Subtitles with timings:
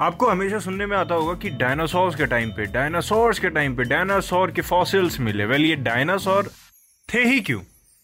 [0.00, 3.84] आपको हमेशा सुनने में आता होगा कि डायनासोर्स के टाइम पे डायनासोर्स के टाइम पे
[3.84, 6.50] डायनासोर के फॉसिल्स मिले। वेल ये डायनासोर
[7.08, 7.60] थे ही क्यों?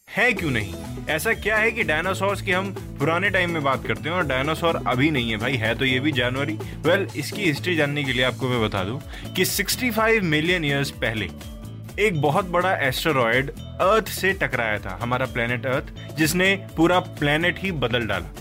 [0.08, 0.74] है क्यों नहीं?
[1.08, 4.80] ऐसा क्या है कि डायनासोर्स की हम पुराने टाइम में बात करते हैं और डायनासोर
[4.86, 8.24] अभी नहीं है भाई, है तो ये भी जानवरी वेल इसकी हिस्ट्री जानने के लिए
[8.24, 9.00] आपको मैं बता दूँ
[9.36, 11.28] कि 65 मिलियन ईयर्स पहले
[11.98, 17.72] एक बहुत बड़ा एस्टेरॉयड अर्थ से टकराया था, हमारा प्लेनेट अर्थ जिसने पूरा प्लेनेट ही
[17.72, 18.32] बदल डाला।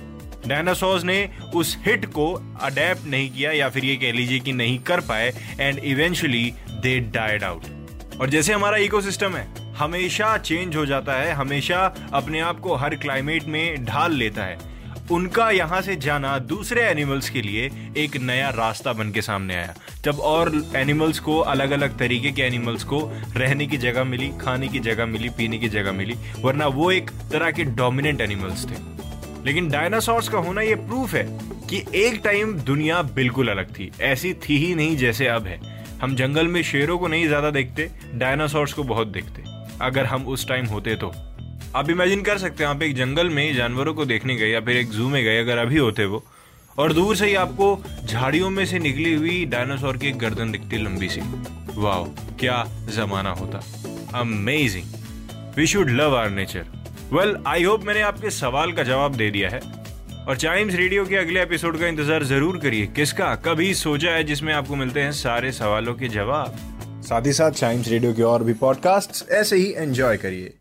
[0.48, 2.32] डायनासोर्स ने उस हिट को
[2.62, 7.00] अडेप्ट नहीं किया या फिर ये कह लीजिए कि नहीं कर पाए and eventually they
[7.00, 7.66] died out
[8.22, 12.96] और जैसे हमारा इकोसिस्टम है, हमेशा चेंज हो जाता है, हमेशा अपने आप को हर
[12.96, 14.58] क्लाइमेट में ढाल लेता है।
[15.12, 19.74] उनका यहाँ से जाना दूसरे एनिमल्स के लिए एक नया रास्ता बन के सामने आया।
[20.06, 23.00] जब और एनिमल्स को अलग अलग तरीके के एनिमल्स को
[23.38, 27.12] रहने की जगह मिली, खाने की जगह मिली, पीने की जगह मिली, वरना वो एक
[27.32, 29.01] तरह के डोमिनेंट एनिमल्स थे।
[29.46, 31.24] लेकिन डायनासोर्स का होना ये प्रूफ है
[31.70, 35.60] कि एक टाइम दुनिया बिल्कुल अलग थी। ऐसी थी ही नहीं जैसे अब है।
[36.02, 39.44] हम जंगल में शेरों को नहीं ज़्यादा देखते डायनासोर्स को बहुत देखते।
[39.82, 41.12] अगर हम उस टाइम होते तो।
[41.76, 44.78] आप इमेजिन कर सकते हैं, आप एक जंगल में जानवरों को देखने गए या फिर
[44.78, 46.24] एक जू में गए, अगर अभी होते वो,
[46.78, 50.78] और दूर से ही आपको झाड़ियों में से निकली हुई डायनासोर की एक गर्दन दिखती
[50.78, 51.22] लंबी सी।
[51.76, 52.04] वाह
[52.36, 53.62] क्या जमाना होता।
[54.20, 54.86] Amazing
[55.58, 56.66] we should love our nature
[57.14, 59.60] well I hope मैंने आपके सवाल का जवाब दे दिया है।
[60.28, 64.54] और चाइम्स रेडियो के अगले एपिसोड का इंतज़ार ज़रूर करिए। किसका कभी सोचा है जिसमें
[64.54, 66.58] आपको मिलते हैं सारे सवालों के जवाब?
[67.04, 70.54] साथ ही साथ चाइम्स रेडियो के और भी पॉडकास्ट ऐसे ही एंजॉय करिए।